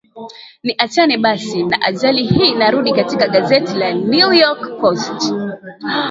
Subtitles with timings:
[0.63, 5.33] ni achane basi na ajali hii narudi katika gazeti la new york post